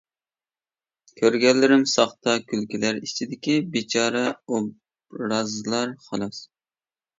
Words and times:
كۆرگەنلىرىم 1.19 1.83
ساختا 1.91 2.33
كۈلكىلەر 2.47 2.99
ئىچىدىكى 3.03 3.59
بىچارە 3.77 4.25
ئوبرازلار 4.33 5.97
خالاس! 6.11 6.45